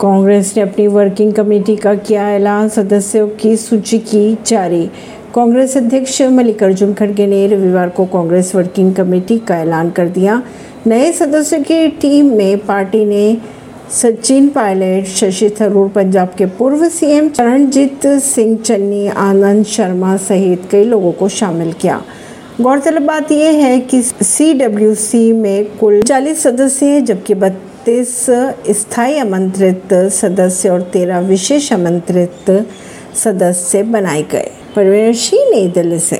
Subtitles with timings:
[0.00, 4.86] कांग्रेस ने अपनी working committee का किया ऐलान, सदस्यों की सूची की जारी।
[5.34, 10.42] कांग्रेस अध्यक्ष मल्लिकार्जुन खड़गे ने रविवार को कांग्रेस वर्किंग कमेटी का ऐलान कर दिया।
[10.86, 13.36] नए सदस्यों की टीम में पार्टी ने
[13.90, 20.84] सचिन पायलट, शशि थरूर, पंजाब के पूर्व सीएम चरणजीत सिंह, चन्नी, आनंद शर्मा सहित कई
[20.84, 22.02] लोगों को शामिल किया।
[22.60, 27.34] गौरतलब बात यह है कि सी में कुल 40 सदस्य हैं, जबकि
[27.88, 28.26] बत्तीस
[28.80, 32.66] स्थायी आमंत्रित सदस्य और तेरह विशेष आमंत्रित
[33.16, 36.16] सदस्य बनाए गए। परवीन सिंह नई दिल्ली से।